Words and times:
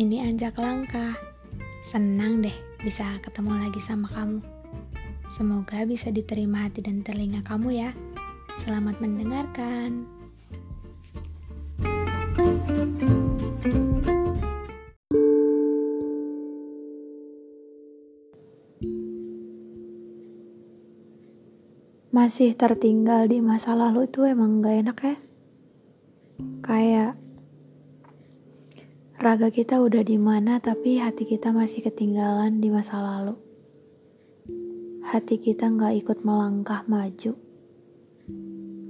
ini 0.00 0.24
Anjak 0.24 0.56
Langkah. 0.56 1.20
Senang 1.84 2.40
deh 2.40 2.54
bisa 2.80 3.04
ketemu 3.20 3.60
lagi 3.60 3.80
sama 3.82 4.08
kamu. 4.08 4.40
Semoga 5.28 5.84
bisa 5.84 6.08
diterima 6.08 6.64
hati 6.64 6.80
dan 6.80 7.04
telinga 7.04 7.44
kamu 7.44 7.76
ya. 7.76 7.90
Selamat 8.64 9.00
mendengarkan. 9.04 10.08
Masih 22.12 22.52
tertinggal 22.56 23.24
di 23.24 23.40
masa 23.40 23.72
lalu 23.72 24.04
tuh 24.08 24.28
emang 24.28 24.60
gak 24.60 24.76
enak 24.84 24.98
ya? 25.00 25.16
Kayak 26.60 27.21
Raga 29.32 29.48
kita 29.48 29.80
udah 29.80 30.04
di 30.04 30.20
mana, 30.20 30.60
tapi 30.60 31.00
hati 31.00 31.24
kita 31.24 31.56
masih 31.56 31.80
ketinggalan 31.80 32.60
di 32.60 32.68
masa 32.68 33.00
lalu. 33.00 33.32
Hati 35.08 35.40
kita 35.40 35.72
nggak 35.72 36.04
ikut 36.04 36.18
melangkah 36.20 36.84
maju. 36.84 37.32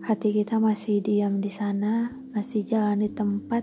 Hati 0.02 0.28
kita 0.34 0.58
masih 0.58 0.98
diam 0.98 1.38
di 1.38 1.46
sana, 1.46 2.10
masih 2.34 2.66
jalan 2.66 3.06
di 3.06 3.10
tempat 3.14 3.62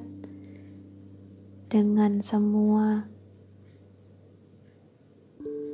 dengan 1.68 2.24
semua 2.24 3.04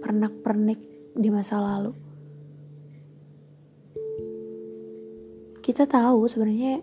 pernak-pernik 0.01 0.81
di 1.13 1.29
masa 1.29 1.61
lalu. 1.61 1.93
Kita 5.61 5.85
tahu 5.85 6.25
sebenarnya 6.25 6.81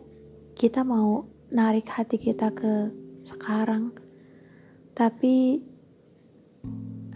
kita 0.55 0.87
mau 0.87 1.27
narik 1.51 1.91
hati 1.91 2.23
kita 2.23 2.55
ke 2.55 2.87
sekarang 3.27 4.12
tapi 4.93 5.65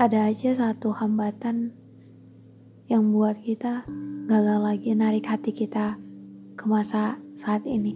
ada 0.00 0.32
aja 0.32 0.56
satu 0.56 0.96
hambatan 0.96 1.76
yang 2.88 3.12
buat 3.12 3.36
kita 3.36 3.84
gagal 4.24 4.60
lagi 4.64 4.96
narik 4.96 5.28
hati 5.28 5.52
kita 5.52 6.00
ke 6.56 6.64
masa 6.64 7.20
saat 7.36 7.68
ini. 7.68 7.92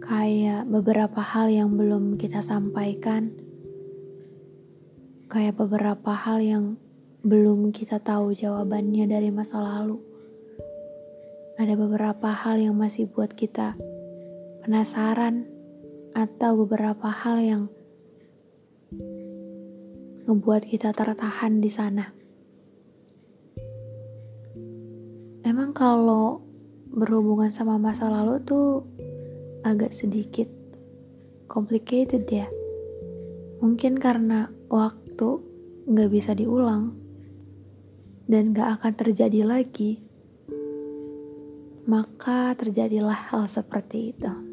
Kayak 0.00 0.64
beberapa 0.72 1.20
hal 1.20 1.52
yang 1.52 1.76
belum 1.76 2.16
kita 2.16 2.40
sampaikan, 2.40 3.36
kayak 5.28 5.52
beberapa 5.60 6.16
hal 6.16 6.40
yang 6.40 6.64
belum 7.20 7.76
kita 7.76 8.00
tahu 8.00 8.32
jawabannya 8.32 9.04
dari 9.04 9.28
masa 9.28 9.60
lalu. 9.60 10.00
Ada 11.60 11.76
beberapa 11.76 12.32
hal 12.32 12.56
yang 12.56 12.72
masih 12.72 13.04
buat 13.04 13.36
kita 13.36 13.76
penasaran, 14.62 15.48
atau 16.14 16.58
beberapa 16.66 17.06
hal 17.06 17.36
yang 17.38 17.62
ngebuat 20.26 20.66
kita 20.66 20.90
tertahan 20.90 21.62
di 21.62 21.70
sana. 21.70 22.10
Emang 25.46 25.70
kalau 25.74 26.42
berhubungan 26.90 27.50
sama 27.54 27.78
masa 27.78 28.10
lalu 28.10 28.42
tuh 28.42 28.82
agak 29.62 29.94
sedikit 29.94 30.50
complicated 31.46 32.26
ya. 32.26 32.46
Mungkin 33.62 33.98
karena 33.98 34.50
waktu 34.70 35.42
nggak 35.90 36.10
bisa 36.10 36.34
diulang 36.34 36.94
dan 38.30 38.54
gak 38.54 38.78
akan 38.78 38.92
terjadi 38.94 39.42
lagi, 39.42 39.98
maka 41.90 42.54
terjadilah 42.54 43.34
hal 43.34 43.50
seperti 43.50 44.14
itu. 44.14 44.49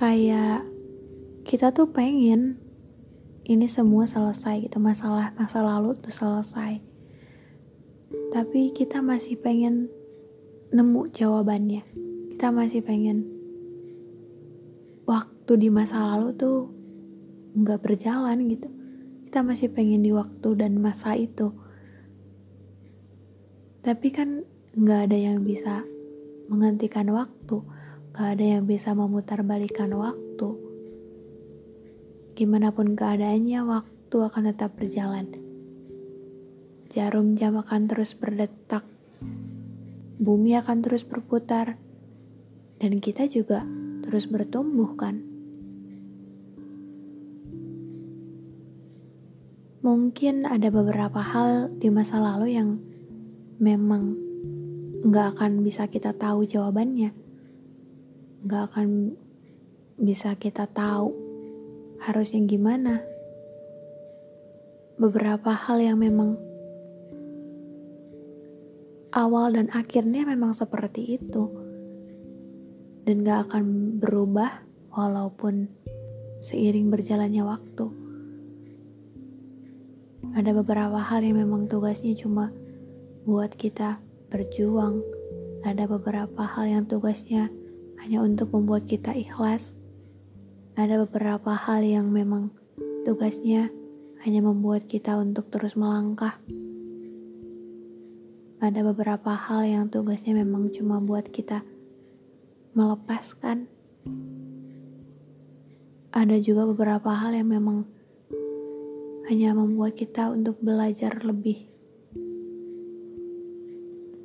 Kayak 0.00 0.64
kita 1.44 1.76
tuh 1.76 1.92
pengen 1.92 2.56
ini 3.44 3.68
semua 3.68 4.08
selesai 4.08 4.64
gitu. 4.64 4.80
Masalah 4.80 5.36
masa 5.36 5.60
lalu 5.60 5.92
tuh 6.00 6.08
selesai. 6.08 6.80
Tapi 8.32 8.72
kita 8.72 9.04
masih 9.04 9.36
pengen 9.36 9.92
nemu 10.72 11.12
jawabannya. 11.12 11.84
Kita 12.32 12.48
masih 12.48 12.80
pengen 12.80 13.28
waktu 15.04 15.52
di 15.60 15.68
masa 15.68 16.00
lalu 16.16 16.32
tuh 16.32 16.72
nggak 17.60 17.84
berjalan 17.84 18.40
gitu. 18.48 18.72
Kita 19.28 19.44
masih 19.44 19.68
pengen 19.68 20.00
di 20.00 20.16
waktu 20.16 20.48
dan 20.56 20.80
masa 20.80 21.12
itu. 21.12 21.52
Tapi 23.84 24.08
kan 24.08 24.48
nggak 24.72 25.12
ada 25.12 25.18
yang 25.28 25.44
bisa 25.44 25.84
menghentikan 26.48 27.12
waktu 27.12 27.79
Gak 28.10 28.26
ada 28.34 28.58
yang 28.58 28.66
bisa 28.66 28.90
memutarbalikan 28.90 29.94
waktu. 29.94 30.50
Gimana 32.34 32.74
pun 32.74 32.98
keadaannya, 32.98 33.62
waktu 33.62 34.16
akan 34.18 34.50
tetap 34.50 34.74
berjalan. 34.74 35.30
Jarum 36.90 37.38
jam 37.38 37.54
akan 37.54 37.86
terus 37.86 38.18
berdetak. 38.18 38.82
Bumi 40.18 40.58
akan 40.58 40.82
terus 40.82 41.06
berputar. 41.06 41.78
Dan 42.82 42.98
kita 42.98 43.30
juga 43.30 43.62
terus 44.02 44.26
bertumbuh 44.26 44.90
kan. 44.98 45.22
Mungkin 49.86 50.50
ada 50.50 50.66
beberapa 50.66 51.22
hal 51.22 51.70
di 51.78 51.86
masa 51.94 52.18
lalu 52.18 52.58
yang 52.58 52.82
memang 53.62 54.18
nggak 55.06 55.38
akan 55.38 55.62
bisa 55.62 55.86
kita 55.86 56.10
tahu 56.10 56.42
jawabannya 56.42 57.19
gak 58.40 58.72
akan 58.72 59.12
bisa 60.00 60.32
kita 60.32 60.64
tahu 60.64 61.12
harusnya 62.00 62.40
gimana. 62.48 63.04
Beberapa 64.96 65.52
hal 65.52 65.80
yang 65.80 66.00
memang 66.00 66.40
awal 69.12 69.52
dan 69.52 69.68
akhirnya 69.76 70.24
memang 70.24 70.56
seperti 70.56 71.20
itu. 71.20 71.52
Dan 73.04 73.28
gak 73.28 73.52
akan 73.52 73.96
berubah 74.00 74.64
walaupun 74.96 75.68
seiring 76.40 76.88
berjalannya 76.88 77.44
waktu. 77.44 77.86
Ada 80.32 80.56
beberapa 80.56 80.96
hal 80.96 81.20
yang 81.26 81.44
memang 81.44 81.68
tugasnya 81.68 82.16
cuma 82.16 82.48
buat 83.28 83.52
kita 83.52 84.00
berjuang. 84.32 85.04
Ada 85.60 85.84
beberapa 85.84 86.40
hal 86.40 86.64
yang 86.72 86.84
tugasnya 86.88 87.52
hanya 88.00 88.24
untuk 88.24 88.56
membuat 88.56 88.88
kita 88.88 89.12
ikhlas. 89.12 89.76
Ada 90.72 91.04
beberapa 91.04 91.52
hal 91.52 91.84
yang 91.84 92.08
memang 92.08 92.48
tugasnya 93.04 93.68
hanya 94.24 94.40
membuat 94.40 94.88
kita 94.88 95.20
untuk 95.20 95.52
terus 95.52 95.76
melangkah. 95.76 96.40
Ada 98.60 98.80
beberapa 98.84 99.32
hal 99.36 99.68
yang 99.68 99.84
tugasnya 99.92 100.36
memang 100.36 100.72
cuma 100.72 101.00
buat 101.00 101.28
kita 101.28 101.64
melepaskan. 102.72 103.68
Ada 106.12 106.36
juga 106.40 106.68
beberapa 106.68 107.12
hal 107.12 107.36
yang 107.36 107.48
memang 107.52 107.84
hanya 109.28 109.52
membuat 109.52 109.96
kita 109.96 110.32
untuk 110.32 110.56
belajar 110.60 111.20
lebih. 111.20 111.68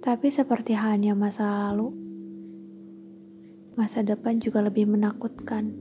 Tapi 0.06 0.28
seperti 0.30 0.78
halnya 0.78 1.18
masa 1.18 1.50
lalu, 1.50 2.05
masa 3.76 4.08
depan 4.08 4.40
juga 4.40 4.64
lebih 4.64 4.88
menakutkan. 4.88 5.76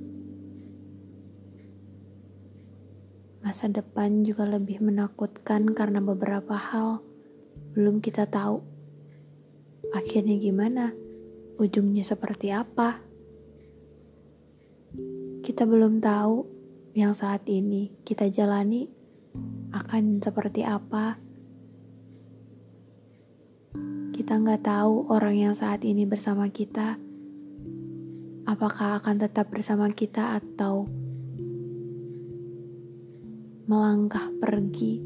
Masa 3.39 3.71
depan 3.71 4.27
juga 4.27 4.51
lebih 4.51 4.83
menakutkan 4.83 5.71
karena 5.71 6.03
beberapa 6.03 6.59
hal 6.59 7.07
belum 7.79 8.03
kita 8.03 8.27
tahu. 8.27 8.67
Akhirnya 9.95 10.35
gimana? 10.43 10.91
Ujungnya 11.55 12.03
seperti 12.03 12.51
apa? 12.51 12.99
Kita 15.47 15.63
belum 15.63 16.03
tahu 16.03 16.51
yang 16.99 17.15
saat 17.15 17.47
ini 17.47 17.95
kita 18.03 18.27
jalani 18.27 18.91
akan 19.71 20.19
seperti 20.19 20.67
apa. 20.67 21.23
Kita 24.11 24.35
nggak 24.43 24.67
tahu 24.67 25.15
orang 25.15 25.37
yang 25.39 25.55
saat 25.55 25.87
ini 25.87 26.03
bersama 26.03 26.51
kita 26.51 26.99
apakah 28.45 29.01
akan 29.01 29.17
tetap 29.25 29.49
bersama 29.49 29.89
kita 29.89 30.41
atau 30.41 30.89
melangkah 33.65 34.29
pergi. 34.41 35.01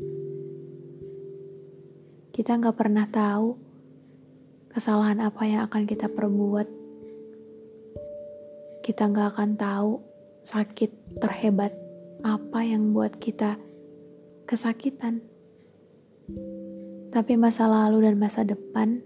Kita 2.34 2.58
nggak 2.58 2.76
pernah 2.78 3.06
tahu 3.06 3.54
kesalahan 4.74 5.22
apa 5.22 5.42
yang 5.46 5.66
akan 5.70 5.86
kita 5.86 6.10
perbuat. 6.10 6.68
Kita 8.82 9.10
nggak 9.10 9.28
akan 9.34 9.50
tahu 9.54 9.90
sakit 10.42 11.18
terhebat 11.22 11.74
apa 12.26 12.60
yang 12.66 12.90
buat 12.94 13.14
kita 13.18 13.58
kesakitan. 14.46 15.22
Tapi 17.08 17.32
masa 17.38 17.70
lalu 17.70 18.10
dan 18.10 18.18
masa 18.18 18.42
depan 18.42 19.00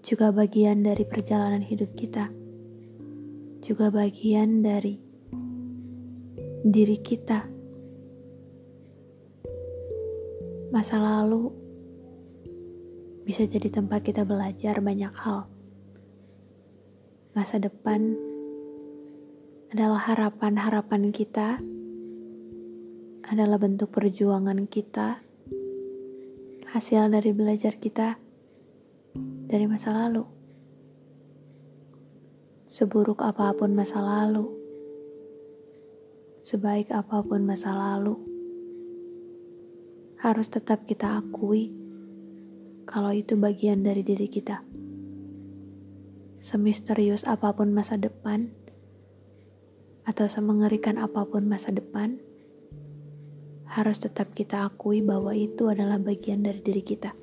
juga 0.00 0.32
bagian 0.32 0.80
dari 0.80 1.04
perjalanan 1.04 1.60
hidup 1.60 1.92
kita, 1.96 2.32
juga 3.60 3.92
bagian 3.92 4.64
dari 4.64 4.96
diri 6.64 6.96
kita. 7.00 7.44
Masa 10.72 10.96
lalu 10.96 11.52
bisa 13.28 13.44
jadi 13.44 13.68
tempat 13.68 14.00
kita 14.00 14.24
belajar 14.24 14.80
banyak 14.80 15.12
hal. 15.12 15.44
Masa 17.36 17.60
depan 17.60 18.16
adalah 19.70 20.02
harapan-harapan 20.08 21.14
kita, 21.14 21.60
adalah 23.28 23.60
bentuk 23.60 23.92
perjuangan 23.94 24.66
kita, 24.66 25.22
hasil 26.74 27.06
dari 27.12 27.30
belajar 27.30 27.78
kita 27.78 28.18
dari 29.46 29.66
masa 29.70 29.94
lalu. 29.94 30.39
Seburuk 32.70 33.18
apa 33.26 33.50
pun 33.50 33.74
masa 33.74 33.98
lalu, 33.98 34.46
sebaik 36.46 36.94
apa 36.94 37.18
pun 37.18 37.42
masa 37.42 37.74
lalu, 37.74 38.14
harus 40.22 40.46
tetap 40.46 40.86
kita 40.86 41.18
akui 41.18 41.74
kalau 42.86 43.10
itu 43.10 43.34
bagian 43.34 43.82
dari 43.82 44.06
diri 44.06 44.30
kita. 44.30 44.62
Semisterius 46.38 47.26
apa 47.26 47.50
pun 47.58 47.74
masa 47.74 47.98
depan, 47.98 48.54
atau 50.06 50.30
semengerikan 50.30 50.94
apa 51.02 51.26
pun 51.26 51.50
masa 51.50 51.74
depan, 51.74 52.22
harus 53.66 53.98
tetap 53.98 54.30
kita 54.30 54.70
akui 54.70 55.02
bahwa 55.02 55.34
itu 55.34 55.66
adalah 55.66 55.98
bagian 55.98 56.46
dari 56.46 56.62
diri 56.62 56.86
kita. 56.86 57.18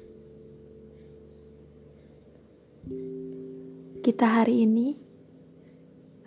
Kita 4.03 4.43
hari 4.43 4.67
ini 4.67 5.06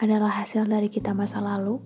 adalah 0.01 0.41
hasil 0.41 0.65
dari 0.65 0.89
kita 0.89 1.13
masa 1.13 1.45
lalu, 1.45 1.77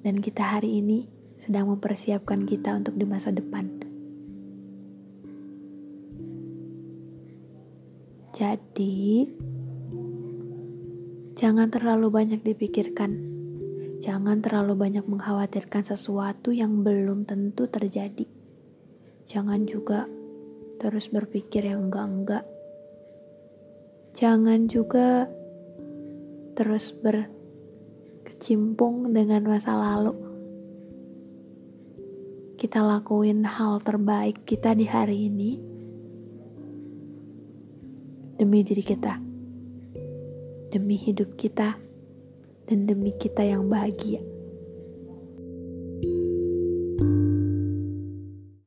dan 0.00 0.16
kita 0.24 0.56
hari 0.56 0.80
ini 0.80 1.04
sedang 1.36 1.68
mempersiapkan 1.68 2.48
kita 2.48 2.72
untuk 2.80 2.96
di 2.96 3.04
masa 3.04 3.28
depan. 3.28 3.68
Jadi, 8.32 9.28
jangan 11.36 11.68
terlalu 11.68 12.08
banyak 12.08 12.40
dipikirkan. 12.40 13.28
Jangan 13.98 14.40
terlalu 14.40 14.78
banyak 14.78 15.04
mengkhawatirkan 15.04 15.84
sesuatu 15.84 16.54
yang 16.54 16.86
belum 16.86 17.26
tentu 17.28 17.66
terjadi. 17.68 18.24
Jangan 19.28 19.66
juga 19.68 20.06
terus 20.78 21.10
berpikir 21.10 21.66
yang 21.66 21.90
enggak-enggak 21.90 22.46
Jangan 24.18 24.66
juga 24.66 25.30
terus 26.58 26.90
berkecimpung 26.90 29.14
dengan 29.14 29.46
masa 29.46 29.78
lalu. 29.78 30.18
Kita 32.58 32.82
lakuin 32.82 33.46
hal 33.46 33.78
terbaik 33.78 34.42
kita 34.42 34.74
di 34.74 34.90
hari 34.90 35.30
ini 35.30 35.54
demi 38.42 38.66
diri 38.66 38.82
kita, 38.82 39.22
demi 40.74 40.98
hidup 40.98 41.38
kita, 41.38 41.78
dan 42.66 42.90
demi 42.90 43.14
kita 43.14 43.46
yang 43.46 43.70
bahagia. 43.70 44.18